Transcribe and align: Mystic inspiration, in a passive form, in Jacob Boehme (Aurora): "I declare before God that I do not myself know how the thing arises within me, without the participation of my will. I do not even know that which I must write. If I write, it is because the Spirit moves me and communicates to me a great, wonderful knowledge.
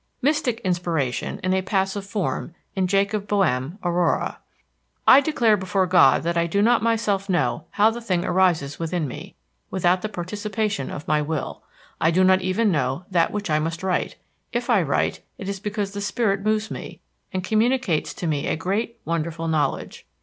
Mystic 0.19 0.61
inspiration, 0.61 1.39
in 1.43 1.53
a 1.53 1.61
passive 1.61 2.03
form, 2.03 2.55
in 2.75 2.87
Jacob 2.87 3.27
Boehme 3.27 3.77
(Aurora): 3.83 4.39
"I 5.05 5.21
declare 5.21 5.55
before 5.55 5.85
God 5.85 6.23
that 6.23 6.35
I 6.35 6.47
do 6.47 6.59
not 6.59 6.81
myself 6.81 7.29
know 7.29 7.65
how 7.69 7.91
the 7.91 8.01
thing 8.01 8.25
arises 8.25 8.79
within 8.79 9.07
me, 9.07 9.35
without 9.69 10.01
the 10.01 10.09
participation 10.09 10.89
of 10.89 11.07
my 11.07 11.21
will. 11.21 11.61
I 11.99 12.09
do 12.09 12.23
not 12.23 12.41
even 12.41 12.71
know 12.71 13.05
that 13.11 13.29
which 13.31 13.51
I 13.51 13.59
must 13.59 13.83
write. 13.83 14.15
If 14.51 14.71
I 14.71 14.81
write, 14.81 15.21
it 15.37 15.47
is 15.47 15.59
because 15.59 15.91
the 15.91 16.01
Spirit 16.01 16.41
moves 16.41 16.71
me 16.71 16.99
and 17.31 17.43
communicates 17.43 18.15
to 18.15 18.25
me 18.25 18.47
a 18.47 18.55
great, 18.55 18.99
wonderful 19.05 19.47
knowledge. 19.47 20.07